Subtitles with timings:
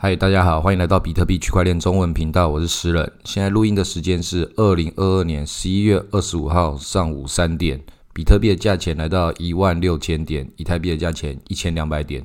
[0.00, 3.12] 嗨，大家好，欢迎来到比特币区块链中文频道，我是诗人。
[3.24, 7.82] 现在录音的时间是二零二二年十一月二十五号上午三点，
[8.12, 12.24] 比特币的价钱来到一万六千点，以太币的价钱一千两百点。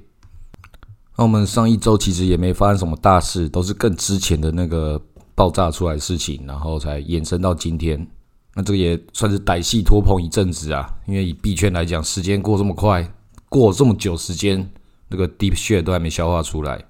[1.18, 5.02] 那我们上一周其实也没发生什么大事，都是更之前的那个
[5.34, 8.08] 爆炸出来的事情，然后才延伸到今天。
[8.54, 13.12] 那这个也算是歹戏拖棚一阵子啊，因为以币圈来讲，时间过这么快，
[13.50, 14.70] 过这么久时间，
[15.08, 16.86] 那个 deep shit 都还没消化出来。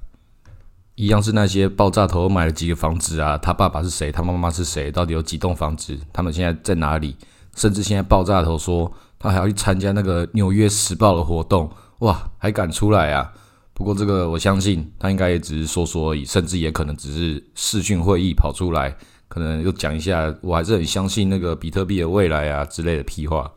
[0.96, 3.38] 一样是那些爆炸头买了几个房子啊？
[3.38, 4.12] 他爸爸是谁？
[4.12, 4.92] 他妈妈是谁？
[4.92, 5.98] 到底有几栋房子？
[6.14, 7.16] 他们现在在哪里？
[7.56, 13.32] 甚至现在爆炸头说他还要去参加那个纽约时报的活动，哇，还敢出来啊？
[13.74, 18.96] 不过这个我相信他应该也只是说说而已，甚至也可能只是视讯会议跑出来，
[19.28, 23.52] 可能又讲一下，我还是很相信那个比特币的未来啊之类的屁话。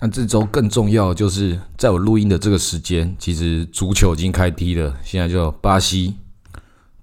[0.00, 6.16] 那这周更重要就是在我录音的这个时间，其实足球已经开踢了，现在就巴西。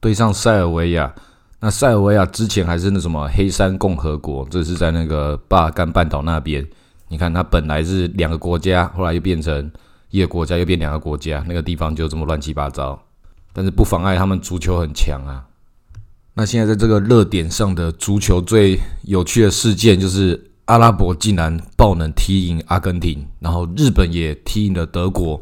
[0.01, 1.13] 对上塞尔维亚，
[1.59, 6.67] 那塞尔维亚之前还是那什么黑山共和国，这是在那个巴尔干半岛那边。
[7.07, 9.71] 你看，它本来是两个国家，后来又变成
[10.09, 12.99] 一个国家，又变两个国家，那个地方就这么乱七八糟。
[13.53, 15.45] 但是不妨碍他们足球很强啊。
[16.33, 25.39] 那现在在这个热点上的足球最有趣的事件，就是阿拉伯竟然爆能踢赢阿根廷，然后日本也踢赢了德国。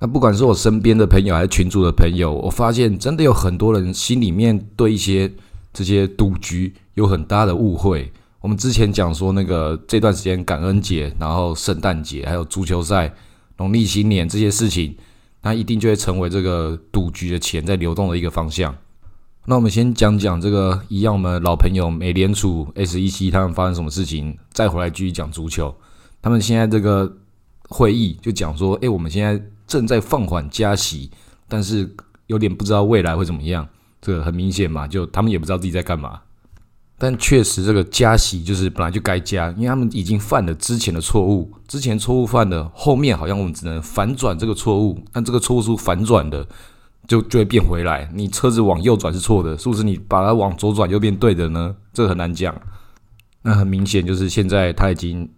[0.00, 5.28] 那不管是我身边的朋友还是群主的朋友，我发现真的有很多人心里面对一些
[5.72, 8.12] 这些赌局有很大的误会。
[8.40, 13.12] 我们之前讲说那个这段时间感恩节，然后圣诞节，还有足球赛、
[13.56, 14.96] 农历新年这些事情，
[15.42, 18.72] 那一定就会成为这个赌局的钱在流动的一个方向。
[19.46, 25.74] 那我们先讲讲这个一样，我们老朋友美联储 SEC 他们发生什么事情，再回来继续讲足球。
[26.22, 27.16] 他们现在这个
[27.68, 29.42] 会议就讲说，诶，我们现在。
[29.68, 31.12] 正在放缓加息，
[31.46, 31.88] 但是
[32.26, 33.68] 有点不知道未来会怎么样。
[34.00, 36.20] 这个很明显嘛，就他们也不知道自己在干嘛。
[37.00, 41.52] 但确实，这个加息就是本来就该加，因为他们已经犯了之前的错误。
[41.68, 45.00] 之前错误犯的，后面好像我们只能反转这个错误。
[45.12, 46.44] 但这个错误是反转的，
[47.06, 48.10] 就就会变回来。
[48.12, 49.84] 你车子往右转是错的，是不是？
[49.84, 51.76] 你把它往左转又变对的呢？
[51.92, 52.52] 这个很难讲。
[53.42, 55.28] 那很明显就是现在他已经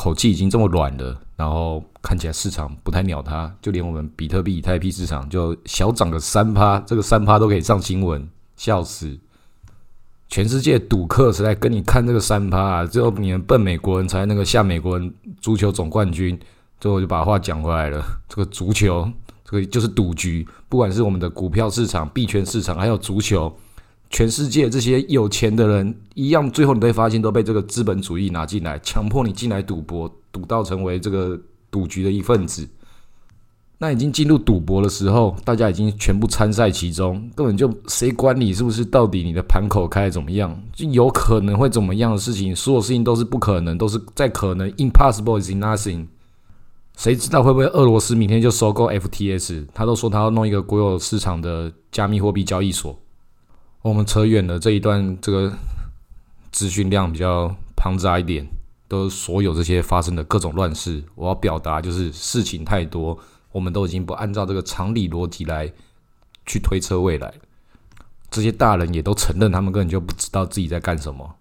[0.00, 1.84] 口气已经这么软了，然后。
[2.02, 9.18] 看起来市场不太鸟他，就连我们比特币、以太币市场就小涨个三趴，这个三趴都可以上新闻，笑死！
[10.28, 15.12] 全世界赌客是在跟你看这个三趴啊，只有你们笨美国人才那个下美国人
[15.42, 16.40] 足球总冠军。
[16.80, 19.06] 最后就把话讲回来了，这个足球，
[19.44, 23.54] 这个就是赌局，不管是我们的股票市场、币圈市场，还有足球，
[24.10, 31.40] 全世界这些有钱的人一样，最后你会发现都被这个资本主义拿进来，强迫你进来赌博，赌到成为这个。
[31.72, 32.68] 赌局的一份子，
[33.78, 46.08] 那已经进入赌博的时候，大家已经全部参赛其中，根本就谁管你是不是到底你的盘口开的怎么样，就有可能会怎么样的事情，所有事情都是不可能，都是在可能，impossible is nothing。
[46.96, 49.68] 谁知道会不会俄罗斯明天就收购 FTS？
[49.72, 52.98] 他都说他要弄一个国有市场的加密货币交易所。
[53.82, 55.52] 我们扯远了这一段，这个
[56.52, 58.46] 资讯量比较庞杂一点。
[58.86, 63.16] 都所有这些发生的各种乱事，我要表达就是事情太多，
[63.52, 65.72] 我们都已经不按照这个常理逻辑来
[66.44, 67.32] 去推测未来。
[68.32, 71.36] 这些大人也都承认，他们根本就不知道自己在干什么。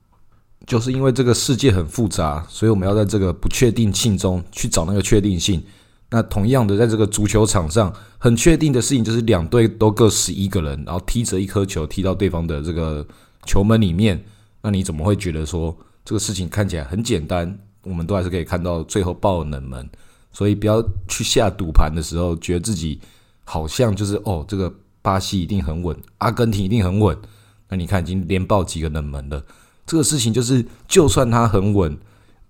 [0.68, 5.64] 就是因为这个世界很复杂，所以我们要在这个不确定性中去找那个确定性。
[6.12, 13.06] 那同样的，在这个足球场上，很确定的事情就是两队都各十一个人，然后踢着一颗球踢到对方的这个
[13.46, 14.24] 球门里面。
[14.62, 15.76] 那你怎么会觉得说？
[16.06, 19.88] 这个事情看起来很简单，我们都还是可以看到最后爆冷门，
[20.32, 23.00] 所以不要去下赌盘的时候，觉得自己
[23.44, 27.16] 好像就是哦，这个巴西一定很稳，阿根廷一定很稳。
[27.68, 29.46] 那你看已经连爆几个冷门了，
[29.86, 31.96] 这个事情就是，就算它很稳，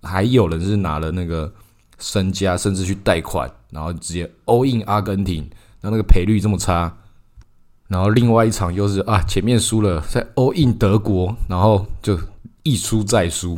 [0.00, 1.52] 还有人是拿了那个
[2.00, 5.48] 身家，甚至去贷款，然后直接 all in 阿根廷，
[5.80, 6.92] 然后那个赔率这么差，
[7.86, 12.18] 然后另外一场又是啊前面输了，在 all in 德国，然后就。
[12.62, 13.54] 一输再输，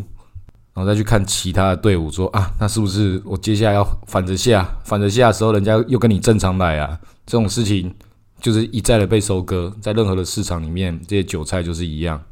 [0.72, 4.64] 然后再去看其他的队伍，说啊，那是不是我接下来要反着下？
[4.84, 6.96] 反着下的时候，人家又跟你正常来啊？
[7.26, 7.92] 这种事情
[8.40, 12.22] 就是一再的被收割，在任何的市场里面，这些韭菜就是一样。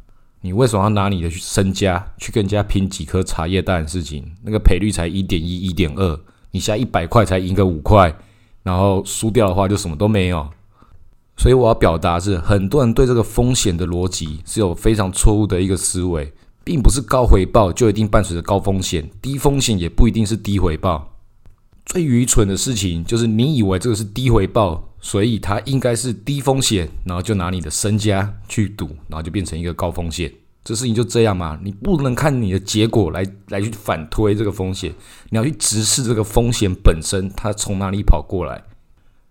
[0.43, 4.25] 你为什么要拿你的身家去跟人家拼几颗茶叶蛋的事情？
[4.43, 6.21] 那个赔率才一点一、一点二，
[6.51, 8.17] 你下一百块才赢个五块，
[8.63, 10.49] 然后输掉的话就什么都没有。
[11.37, 16.33] 所以我要表达是，很多人对这个风险的逻辑是有非常错误的一个思维。
[16.63, 21.17] 并不是高回报就一定伴随着高风险，低风险也不一定是低回报。
[21.87, 30.31] 最愚蠢的事情就是你以为这个是低回报，所以它应该是低风险，然后就拿你的身家去赌，然后就变成一个高风险。
[30.63, 34.93] 这事情就这样嘛，你不能看你的结果来来去反推这个风险，
[35.31, 38.63] 你要去直视这个风险本身，它从哪里跑过来。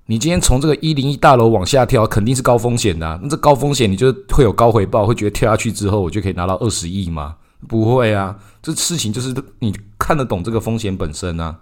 [0.07, 3.19] 你今天从这个一零一大楼往下跳，肯定是高风险的。
[3.21, 7.35] 那这高风险，你就会有高回报，会觉得跳下去之后我就可以拿到二十亿吗？
[7.67, 11.59] 不会啊，这事情就是你看得懂这个风险本身啊。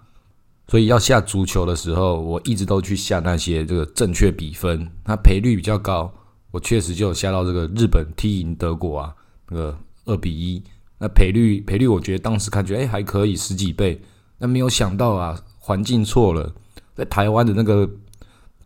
[0.70, 6.12] 所以要下足球的时候，我一直都去下那些这个正确比分，它赔率比较高。
[6.50, 9.14] 我确实就有下到这个日本踢赢德国啊，
[9.48, 10.62] 那个二比一，
[10.98, 13.98] 那赔率赔率，我觉得当时看觉得哎还可以十几倍，
[14.38, 16.52] 那没有想到啊，环境错了，
[16.94, 17.88] 在台湾的那个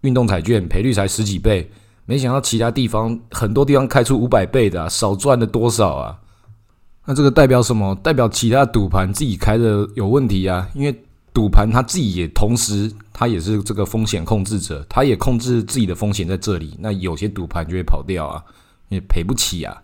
[0.01, 1.71] 运动彩券赔率才十几倍，
[2.05, 6.19] 没想到其他地方很多地方开出五百倍的，少赚了多少啊？
[7.07, 7.95] 那这个代表什么？
[8.03, 11.05] 代表其他赌盘自己开的有问题啊，因为。
[11.35, 16.77] 赌盘他自己也同时，他也是这个风险控制者，他也控制自己的风险在这里。
[16.79, 18.45] 那有些赌盘就会跑掉啊，
[18.91, 19.83] 也赔不起啊，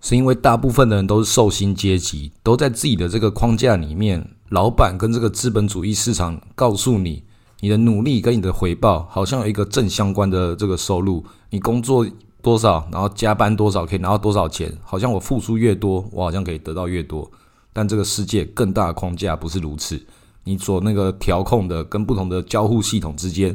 [0.00, 4.28] 是因为大部分的人都是受薪阶级，都在自己的这个框架里面。
[4.48, 7.22] 老板跟这个资本主义市场告诉你，
[7.60, 11.24] 你的努力跟你的回报好像有一个正相关的这个收入。
[11.50, 12.06] 你工作
[12.40, 17.30] 多少，然后加班多少，可以拿到多少钱，好像我付出越多，我好像可以得到越多。
[17.72, 20.00] 但这个世界更大的框架不是如此。
[20.48, 23.54] 你做那个调控的，跟不同的交互系统之间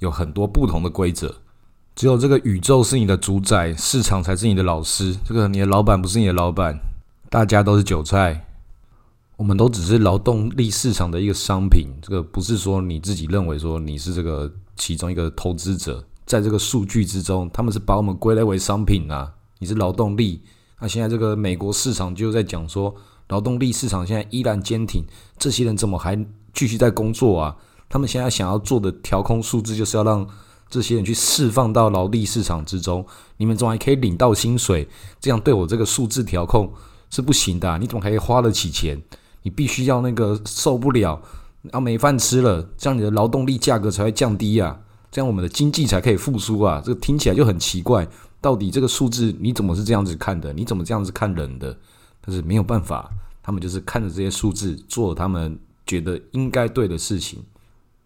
[0.00, 1.32] 有很多不同的规则。
[1.94, 5.16] 只有这个宇宙是你的主宰，市场才是你的老师。
[5.24, 6.76] 这个你的老板不是你的老板，
[7.30, 8.44] 大家都是韭菜。
[9.36, 11.86] 我们都只是劳动力市场的一个商品。
[12.02, 19.32] 这个不是说你自己认为说你是这个其中一个投资者，在这个数据之中，他们是把我们归类为商品啊。
[19.60, 20.42] 你是劳动力。
[20.80, 22.92] 那现在这个美国市场就在讲说。
[23.32, 25.02] 劳动力市场现在依然坚挺，
[25.38, 26.14] 这些人怎么还
[26.52, 27.56] 继续在工作啊？
[27.88, 30.26] 他们现在想要做的调控数字，就是要让
[30.68, 33.04] 这些人去释放到劳力市场之中。
[33.38, 34.86] 你们总还可以领到薪水，
[35.18, 36.70] 这样对我这个数字调控
[37.08, 37.78] 是不行的。
[37.78, 39.00] 你怎么可以花得起钱？
[39.42, 41.18] 你必须要那个受不了，
[41.72, 44.78] 要没饭吃了，这样你的劳动力价格才会降低啊，
[45.10, 46.82] 这样我们的经济才可以复苏啊。
[46.84, 48.06] 这个听起来就很奇怪，
[48.42, 50.52] 到底这个数字你怎么是这样子看的？
[50.52, 51.74] 你怎么这样子看人的？
[52.24, 53.10] 但是没有办法，
[53.42, 57.42] 他们就是看着这些数字做他们觉得应该对的事情。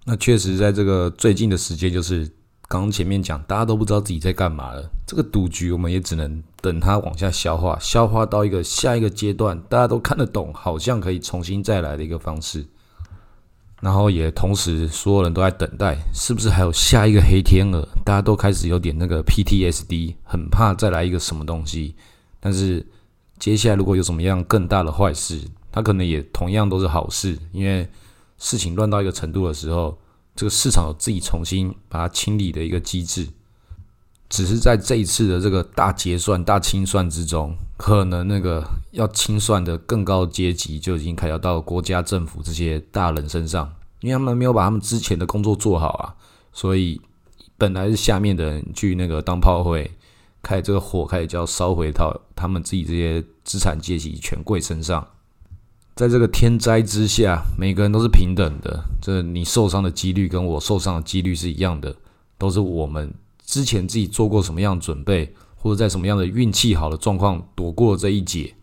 [0.06, 2.26] 那确实，在这个最近的时间，就是
[2.66, 4.90] 刚前面讲，大家都不知道自己在干嘛了。
[5.06, 12.66] 这个赌局，我们也只能等它往下消化，消化到一个下一个阶段，大家都看得懂，好像可以重新再来的一个方式。
[13.82, 17.86] 然后也同时，所有人都在等待，是不是还有下一个黑天鹅？
[18.04, 21.94] 大家都开始有点那个 PTSD，很怕再来一个什么东西。
[22.40, 22.86] 但是。
[23.38, 25.41] 接下来如果有什么样更大的坏事，
[25.71, 27.88] 它可能也同样都是好事，因为
[28.38, 29.99] 事情乱到一个程度的时候，
[30.35, 33.29] 这个市场有自己重新把它清理的一个机制。
[34.29, 46.15] 只是在这一次的这个大结算、大清算之中，可能那个要清算的更高阶级就已经开始到国家政府这些大人身上，因为他们没有把他们之前的工作做好啊，
[46.53, 47.00] 所以
[47.56, 49.88] 本来是下面的人去那个当炮灰。
[50.43, 55.06] 开这个火开始就要烧回到他们自己这些资产阶级权贵身上，
[55.94, 58.85] 在这个天灾之下，每个人都是平等的。
[59.00, 61.97] 这你受伤的几率跟我受伤的几率是一样的，
[62.38, 63.12] 都是我们
[63.44, 68.55] 之前自己做过什么样的准备，或者在什么样的运气好的状况躲过这一劫。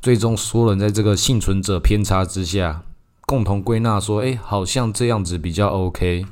[0.00, 2.82] 最终所有人在这个幸存者偏差之下，
[3.22, 6.26] 共同归纳说：“哎，好像这样子比较 OK。”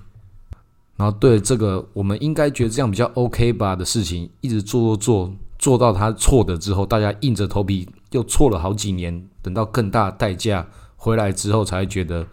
[1.02, 12.25] 然后对这个我们应该觉得这样比较 OK 吧的事情，一直做做做做到他错的之后，大家硬着头皮又错了好几年，等到更大代价回来之后，才觉得，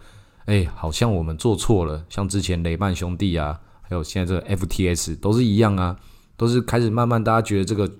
[0.44, 2.04] 哎，好像我们做错了。
[2.08, 5.96] 像之前雷曼兄弟啊，还有现在这个 FTS 都是一样啊，
[6.36, 7.90] 都是开始慢慢大家觉得这个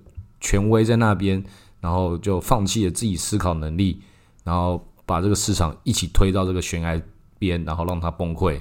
[0.41, 1.43] 权威在那边，
[1.81, 4.01] 然后就放弃了自己思考能力，
[4.45, 7.03] 然后把这个市场一起推到这个悬崖
[7.41, 8.61] 边，然后让它崩溃。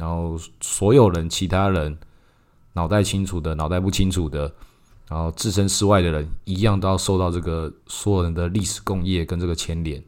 [0.00, 1.94] 然后所有人，其他人
[2.72, 4.50] 脑袋清楚的，脑袋不清楚的，
[5.06, 10.02] 然后置身事外的人，一样都要受到这个所有人的历史共业跟这个牵连。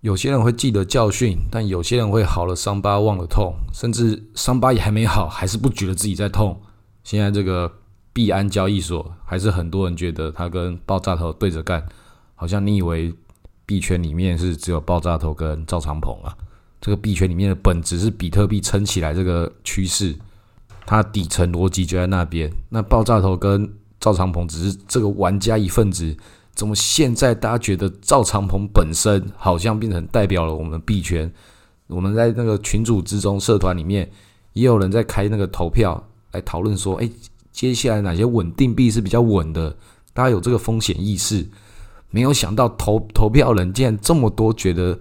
[0.00, 6.58] 有些人会记得教训，但有些人会好了伤疤忘了痛，甚至伤疤也还没好，还是不觉得自己在痛。
[7.02, 7.70] 现在这个
[8.12, 11.84] 币安交易所，还是很多人觉得他跟爆炸头对着干，
[12.36, 13.12] 好像你以为
[13.66, 16.36] 币圈里面是只有爆炸头跟赵长鹏啊？
[16.80, 20.14] 这个币圈里面的本质是比特币撑起来这个趋势，
[20.86, 22.50] 它底层逻辑就在那边。
[22.68, 23.70] 那爆炸头跟
[24.00, 26.16] 赵长鹏只是这个玩家一份子，
[26.54, 31.30] 怎么现在大家觉得赵长鹏本身好像变成代表了我们币圈？
[31.86, 34.10] 我们在那个群组之中、社团里面
[34.54, 37.10] 也有人在开那个投票，来讨论说，哎，
[37.52, 39.76] 接下来哪些稳定币是比较稳的？
[40.14, 41.46] 大家有这个风险意识。
[42.12, 44.98] 没有想到投投票人竟然这么多，觉得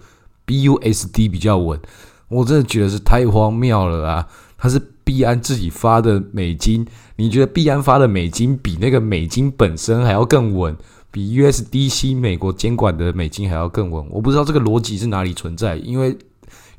[0.49, 1.79] BUSD 比较稳，
[2.27, 4.27] 我真的觉得是太荒谬了啊！
[4.57, 6.87] 它是币安自己发的美金，
[7.17, 10.75] 你觉得币安发的美金比那个美金本身还要更稳？
[11.11, 16.17] 比 USDC 美国监管的美金还要更稳，我不知道这个逻辑是哪里存在，因为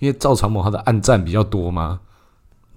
[0.01, 2.01] 因为赵长某他的暗战比较多吗？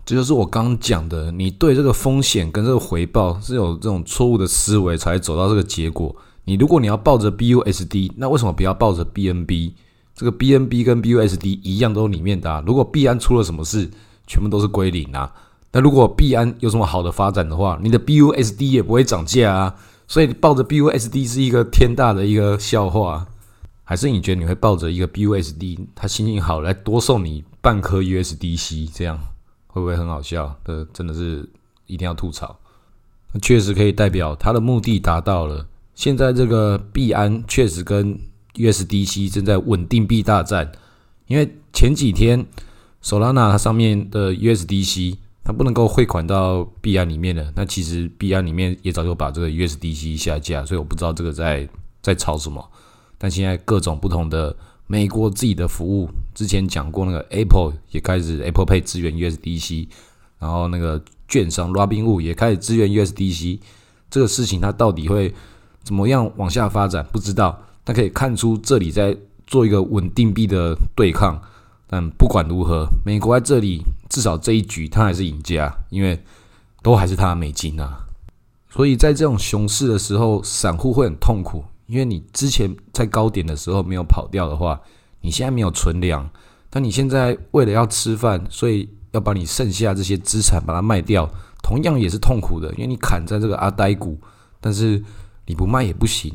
[0.06, 6.16] 这就是我刚刚讲的，你对这个风险跟这个回报是有这种错误的思维，才走到这个结果。
[6.46, 9.74] 你如果你要抱着 BUSD，那为什么不要抱着 BNB？
[10.16, 13.90] 这个 BNB 跟 BUSD 一样都是里面的，啊如果币安出了什么事，
[14.28, 15.32] 全部都是归零啊。
[15.72, 19.76] 那如果币安有什么好的发展的话，你的 BUSD 也不会涨价啊。
[20.06, 23.26] 所以抱着 BUSD 是一个天大的一个笑话，
[23.84, 29.18] 还是你觉得你会抱着一个 BUSD，他心情好来多送你半颗 USDC，这样
[29.66, 30.56] 会不会很好笑？
[30.66, 31.50] 呃，真的是
[31.88, 32.56] 一定要吐槽。
[33.34, 35.66] 那确实可以代表他的目的达到了。
[35.96, 38.20] 现在这个币安确实跟
[38.56, 40.72] USDC 正在稳定币大战，
[41.28, 42.46] 因为前几天
[43.04, 45.18] Solana 上面的 USDC。
[45.46, 51.68] 它不能够汇款到币安里面的，那其实币安里面也早就把这个 USDC 下架，所以我不知道这个在
[52.02, 52.66] 在炒什么。
[53.18, 54.56] 但现在各种不同的
[54.88, 59.90] 美国自己的服务，之前讲过那个 Apple 也开始 Apple Pay 支援 USDC，
[60.40, 63.60] 然后那个券商 Robinhood 也开始支援 USDC，
[64.10, 65.34] 这个事情它到底会
[65.84, 67.62] 怎么样往下发展，不知道。
[67.84, 71.42] 但可以看出这里在做一个稳定币的对抗。
[71.88, 76.20] 但不管如何，美国在这里至少这一局他还是赢家，因为
[76.82, 78.00] 都还是他美金啊。
[78.70, 84.82] 所以在这种熊市的时候，散户会很痛苦，因为你之前在高点的时候没有跑掉的话，
[85.22, 86.28] 你现在没有存粮。
[86.72, 91.30] 但你现在为了要吃饭，所以要把你剩下这些资产把它卖掉，
[91.62, 94.20] 同样也是痛苦的，因为你砍在这个阿呆股，
[94.60, 95.00] 但是
[95.46, 96.34] 你不卖也不行。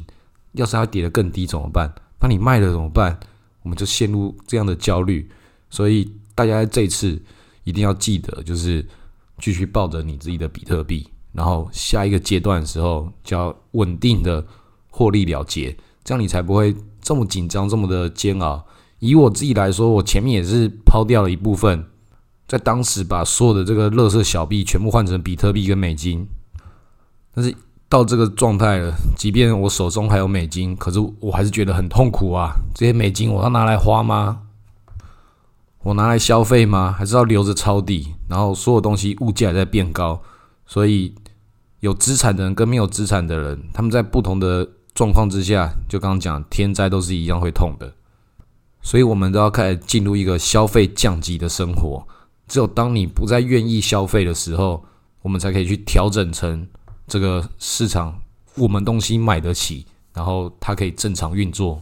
[0.59, 1.93] 要是它跌得更低怎么办？
[2.21, 3.19] 那你卖了怎么办？
[3.63, 5.29] 我们就陷入这样的焦虑。
[5.71, 7.21] 所以大家这次
[7.65, 8.87] 一定要记得，就是
[9.39, 14.45] 继续抱着你自己的比特币，然后下一个阶段的时候就要稳定的
[14.91, 18.67] 获利了结，这样你才不会这么紧张，这么的煎熬。
[18.99, 21.85] 以我自己来说，我前面也是抛掉了一部分，
[22.49, 26.27] 在当时把所有的这个乐色小币全部换成比特币跟美金，
[27.33, 27.55] 但是
[27.89, 32.53] 到这个状态了，即便我手中还有美金，可是我还是觉得很痛苦啊！
[32.75, 34.43] 这些美金我要拿来花吗？
[35.83, 36.95] 我拿来消费吗？
[36.97, 38.15] 还是要留着抄底？
[38.29, 40.21] 然后所有东西物价也在变高，
[40.67, 41.15] 所以
[41.81, 47.91] 有资产的人跟没有资产的人，他们在不同的状况之下，就刚刚讲天灾都是一样会痛的。
[48.83, 52.07] 所以我们都要开始进入一个消费降级的生活。
[52.47, 54.85] 只有当你不再愿意消费的时候，
[55.23, 56.69] 我们才可以去调整成
[57.09, 58.21] 这个市场，
[58.57, 61.81] 我们东西买得起，然后它可以正常运作。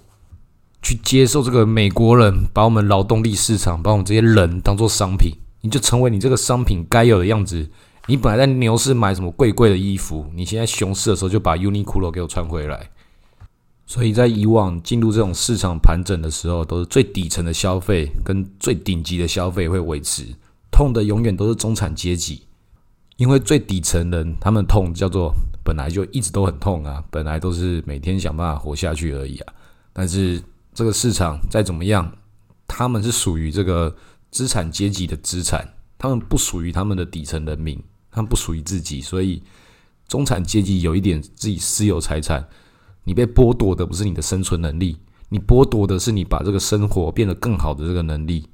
[0.83, 7.69] 去接受这个美国人把我们劳动力市场，把我们这些人当做商品，你就成为你这个商品该有的样子。
[8.07, 12.89] 你本来在牛市买什么贵贵的衣服，你现在熊市的时候就把 Uniqlo 给我穿回来。
[13.85, 20.25] 所以在以往进入这种市场盘整的时候，都是最底层的消费跟最顶级的消费会维持，
[20.71, 22.43] 痛的永远都是中产阶级，
[23.17, 25.33] 因为最底层人他们痛叫做
[25.65, 29.55] 本来就一直都很痛啊，本来都是每天想办法活下去而已啊，
[29.93, 30.43] 但是。
[30.77, 32.13] 这个市场再怎么样，
[32.69, 33.97] 他们是属于这个
[34.31, 39.43] 资产阶级的资产，他们不属于他们的底层人民，他们不属于自己，所以
[40.07, 42.47] 中产阶级有一点自己私有财产，
[43.05, 44.99] 你被剥夺的不是你的生存能力，
[45.31, 48.47] 你剥夺的是你把这个生活变得更好的这个能力，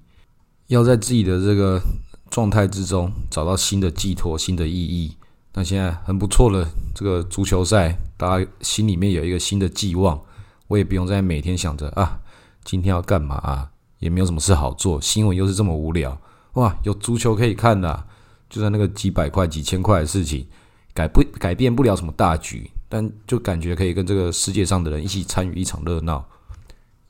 [0.68, 1.82] 要在自己的这个
[2.32, 5.14] 状态之中找到新的寄托、新的意义。
[5.52, 10.18] 那现在很不错了，这个足球赛，大家心里面有一个新的寄望。
[10.66, 12.18] 我也不用再每天想着啊，
[12.64, 13.70] 今天要干嘛啊？
[13.98, 16.18] 也没有什么事好做，新闻又是这么无聊。
[16.54, 18.06] 哇，有足球可以看的，
[18.48, 20.46] 就算那个几百块、几千块的事情，
[20.94, 26.26] 改不改变不了什么大局，但就感觉可以跟这个世界上的人一起参与一场热闹，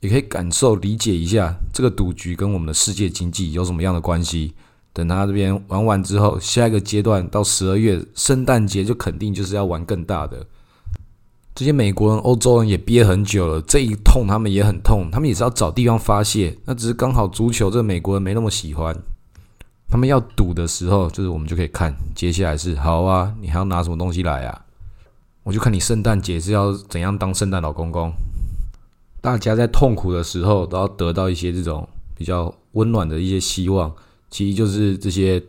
[0.01, 4.53] 也可以感受、理解一下这个赌局跟我们的世界经济有什么样的关系。
[4.93, 10.45] 等他这边玩完之后，下一个阶段到十二月圣诞节就肯定就是要玩更大的。
[11.55, 16.57] 这些美国人、欧洲人也憋很久了，这一痛他们也很痛，他们也是要找地方发泄。
[16.65, 18.95] 那只是刚好足球，这美国人没那么喜欢。
[19.89, 24.65] 他们要赌的时候，就是我们就可以看接下来是好啊，你还要拿什么东西来啊？
[25.43, 28.11] 我就看你圣诞节是要怎样当圣诞老公公。
[29.21, 33.93] 大家在痛苦的时候都要得到一些这种比较温暖的一些希望，
[34.33, 35.39] 其实就是这些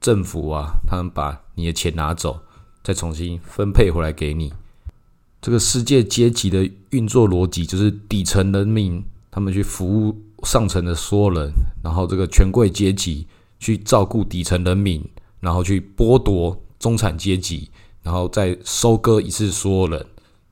[0.00, 2.38] 政府啊，他们把你的钱拿走，
[2.84, 4.52] 再重新分配回来给你。
[5.42, 11.50] 这个世界阶级的运作逻辑就是底层人民他们去服务上层的所有人，
[11.82, 13.26] 然后这个权贵阶级
[13.58, 15.04] 去照顾底层人民，
[15.40, 17.68] 然后去剥夺中产阶级，
[18.04, 20.06] 然后再收割一次所有人，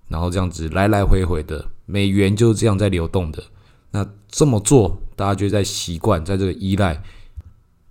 [0.09, 3.41] 然后这样子来来回回的，美元就是这样在流动的。
[3.93, 7.01] 那这么做，大家就在习惯，在这个依赖，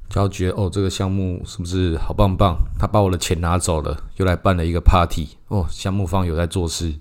[0.10, 2.58] 就要觉得哦，这个项目是不是好棒棒？
[2.80, 6.94] 他把我的钱拿走了，又来办了一个 party 哦，项目方有在做事，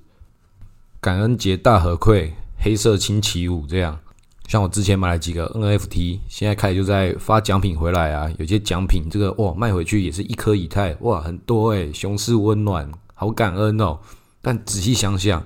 [1.00, 3.98] 感恩节大合馈，黑色星期五这样。
[4.46, 13.98] 像我之前买了几个 NFT，现在开始就在发奖品回来啊，有些奖品这个哇卖回去也是一颗以太哇，很多诶，熊市温暖，好感恩哦。
[14.42, 15.42] 但仔细想想，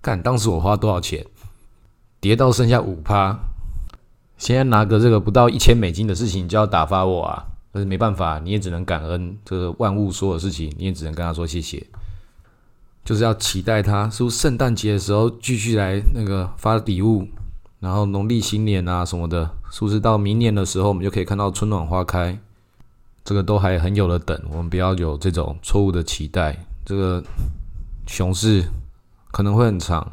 [0.00, 1.26] 看当时我花多少钱？
[2.20, 3.38] 跌到剩下五趴，
[4.38, 7.44] 现在拿个这个不到一千美金的事情就要打发我啊！
[7.72, 11.84] 但是没办法，你也只能感恩这个万物所有事情，你也只能跟他说谢谢。
[13.04, 17.26] 就是要期待他是不是圣诞节的时候继续来那个发礼物，
[17.80, 22.38] 然后农历新年啊什么的，是不是到明年的时候我们就可以看到春暖花开？
[23.24, 26.56] 这个都还很有的等，我们不要有这种错误的期待。
[26.86, 27.22] 这个
[28.06, 28.64] 熊市
[29.30, 30.10] 可能会很长。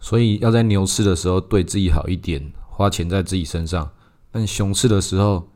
[0.00, 3.84] 所以要在牛市的时候对自己好一点，花钱在自己身上；
[4.32, 5.46] 但熊市的时候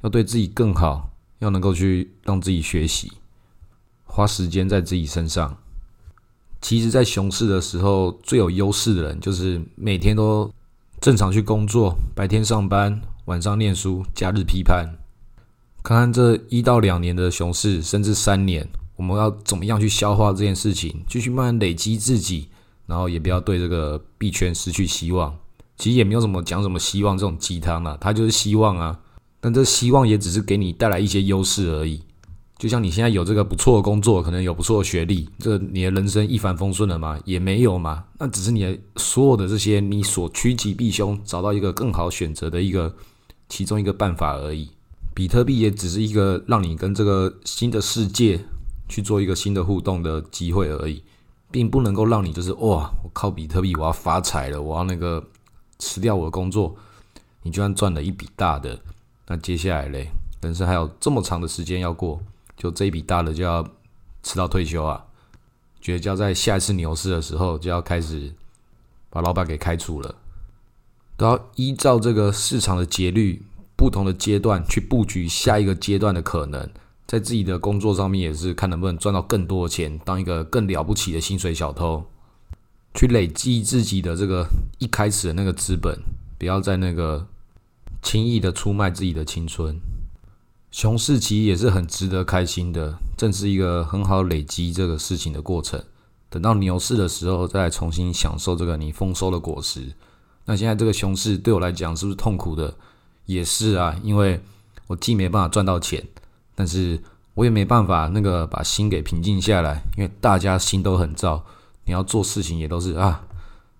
[0.00, 1.10] 要对自己更好，
[1.40, 3.12] 要能够去让自己学习，
[4.04, 5.58] 花时间在自己身上。
[6.62, 10.50] 其实，在熊市的时候，最有优势的人就是每天都
[11.02, 14.88] 正常去工作，白天上班，晚上念书，假日批判。
[15.82, 22.48] 看看这一到两年的熊市，甚至三年，我们要怎么样去消化这件事情，继续慢慢累积自己。
[22.86, 25.36] 然后也不要对这个币圈失去希望。
[25.80, 29.00] 其实也没有什么讲什么希望这种鸡汤啊，它就是希望啊。
[29.40, 32.02] 但这希望也只是给你带来一些优势而已。
[32.58, 37.18] 就像你现在有这个不错的工作，可能有不错的学历，这你的人生一帆风顺了吗？
[37.24, 38.04] 也没有嘛。
[38.18, 42.94] 那只是你的所有的这些你所趋吉避凶，找到一个更好选择的一个
[43.48, 44.68] 其中一个办法而已。
[45.14, 48.38] 比特币也只是一个让你跟这个新的世界
[48.86, 51.02] 去做一个新的互动的机会而已。
[51.52, 55.20] 并不能够让你就是哇，我靠比特币我要发财了，我要那个
[55.80, 56.76] 辞掉我的工作。
[57.42, 58.78] 你就算赚了一笔大的，
[59.26, 60.10] 那接下来嘞，
[60.42, 62.20] 人生还有这么长的时间要过，
[62.56, 63.66] 就这一笔大的就要
[64.22, 65.06] 吃到退休啊？
[65.80, 68.30] 觉得要在下一次牛市的时候就要开始
[69.08, 70.14] 把老板给开除了，
[71.16, 73.42] 都要依照这个市场的节律，
[73.74, 76.68] 不同的阶段去布局下一个阶段的可能。
[77.06, 82.04] 在自己的工作上面也是看能不能赚到更多的钱，当一个更了不起的薪水小偷，
[82.94, 84.46] 去累积自己的这个
[84.78, 85.98] 一开始的那个资本，
[86.38, 87.26] 不要在那个
[88.02, 89.78] 轻易的出卖自己的青春。
[90.70, 95.82] 熊市其实也是很值得开心的，正是一个很好累积这个事情的过程。
[96.28, 99.92] 等到牛市的时候，再重新享受这个你丰收的果实。
[100.44, 102.72] 那现在这个熊市对我来讲是不是痛苦的？
[103.26, 104.40] 也是啊，因为
[104.86, 106.06] 我既没办法赚到钱。
[106.54, 107.00] 但是
[107.34, 111.40] 我也没办法，那个把心给平静下来，因为大家心都很燥，
[111.90, 113.20] 你要做事情也都是啊，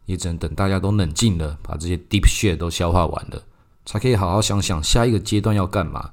[0.04, 3.40] 也只能等大家都冷静了，把这些 deep shit 都消化完了，
[3.86, 6.10] 才可以好好想想下一个阶段要干嘛。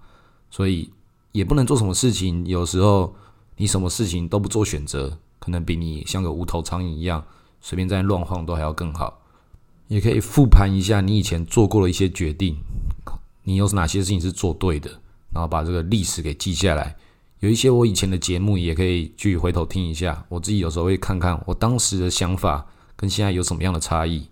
[0.51, 0.91] 所以
[1.31, 3.15] 也不能做什么事情，有时候
[3.55, 7.25] 你什么事情都不做选择，可能比你像个无头苍蝇一样
[7.61, 9.19] 随便在乱晃都还要更好。
[9.87, 12.55] 也可以复盘一下你以前做过的一些决定，
[13.41, 14.87] 你有哪些事情是做对的。
[15.33, 16.95] 然后把这个历史给记下来，
[17.39, 20.25] 有一些我以前的节目也可以去回头听一下。
[20.29, 24.27] 我自己有时候会看看我当时的想法跟现在有什么样的差异。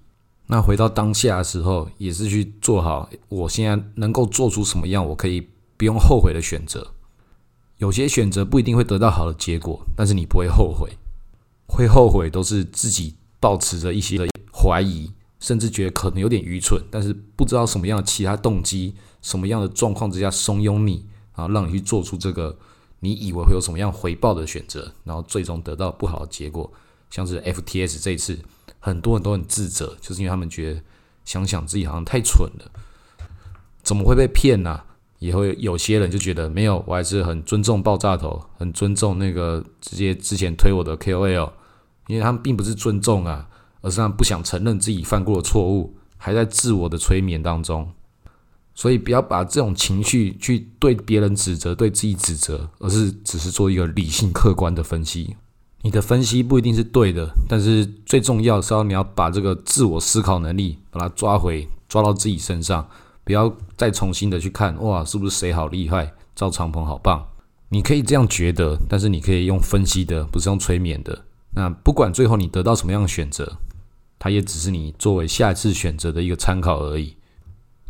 [0.47, 6.93] 那回到当下的时候，也是去做好我现在能够做出什么样我可以不用后悔的选择。
[7.77, 10.89] 有些选择不一定会得到好的结果，但是你不会后悔。
[11.67, 18.95] 会后悔都是自己保持着一些怀疑，甚至觉得可能有点愚蠢，但是不知道什么样的其他动机。
[19.21, 22.55] 什么样的状况之下怂恿你啊，让你去做出这个
[23.05, 26.71] 你以为会有什么样回报的选择，然后最终得到不好的结果？
[27.11, 28.39] 像是 FTS 这一次，
[28.79, 30.81] 很多人都很自责，就是因为他们觉得
[31.23, 32.71] 想想自己好像太蠢了，
[33.83, 34.81] 怎么会被骗呢？
[35.19, 41.51] 也会有些人就觉得没有，我还是很尊重爆炸头，很尊重那个直接之前推我的 KOL，
[42.07, 43.47] 因为他们并不是尊重啊，
[43.81, 47.93] 而是他们不想承认自己犯过的错误，还在自我的催眠当中。
[48.75, 55.35] 所以不要把这种情绪去对别人指责，对自己指责，而是只是做一个理性客观的分析。
[55.81, 62.85] 你的分析不一定是对的，但是最重要是要你要把这个自我思考能力把它抓回，抓到自己身上，
[63.23, 67.23] 不要再重新的去看哇，是不是谁好厉害，赵长鹏好棒，
[67.69, 71.23] 你可以这样觉得，但是你可以用分析的，不是用催眠的。
[71.53, 73.57] 那不管最后你得到什么样的选择，
[74.19, 77.15] 它也只是你作为下一次选择的一个参考而已。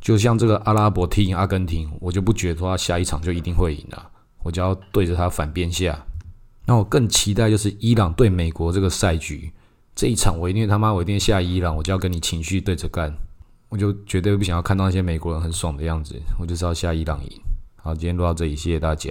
[0.05, 4.11] 就像这个阿拉伯踢赢阿根廷，我就不觉得他下一场就一定会赢了，
[4.43, 6.05] 我就要对着他反边下。
[6.67, 9.51] 那我更期待就是伊朗对美国这个赛局，
[9.95, 13.11] 这一场我一定他妈我一定下伊朗，我就要跟你情绪对着干，
[13.67, 17.41] 我就绝对不想要看到那些美国人很爽的样子，我就是要下伊朗赢。
[17.77, 19.09] 好，今天录到这里，谢谢大家。